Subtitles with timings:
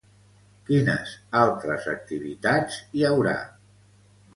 [0.69, 3.41] Quines altres activitats hi haurà?